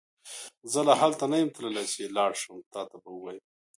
[0.71, 3.43] زه لا هلته نه يم تللی چې لاړشم تا ته به وويم